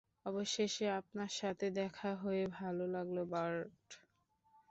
[0.25, 3.85] অবশেষে আপনার সাথে দেখা হয়ে ভাল লাগলো, বার্ট।